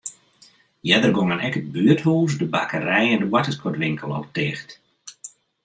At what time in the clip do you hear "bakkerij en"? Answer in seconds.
2.55-3.21